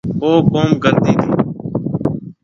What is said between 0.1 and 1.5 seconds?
او ڪوم ڪرتي تي